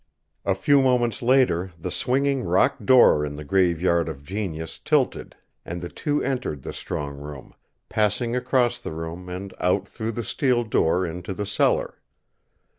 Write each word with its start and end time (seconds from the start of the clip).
A 0.45 0.55
few 0.55 0.81
moments 0.81 1.21
later 1.21 1.71
the 1.77 1.91
swinging 1.91 2.41
rock 2.43 2.77
door 2.83 3.23
in 3.23 3.35
the 3.35 3.43
Graveyard 3.43 4.09
of 4.09 4.23
Genius 4.23 4.79
tilted 4.79 5.35
and 5.63 5.79
the 5.79 5.89
two 5.89 6.23
entered 6.23 6.63
the 6.63 6.73
strong 6.73 7.19
room, 7.19 7.53
passing 7.87 8.35
across 8.35 8.79
the 8.79 8.93
room 8.93 9.29
and 9.29 9.53
out 9.59 9.87
through 9.87 10.13
the 10.13 10.23
steel 10.23 10.63
door 10.63 11.05
into 11.05 11.35
the 11.35 11.45
cellar. 11.45 11.99